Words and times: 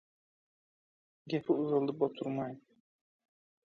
Gepi 1.29 1.51
uzaldyp 1.63 1.99
oturmaýyn 2.07 2.59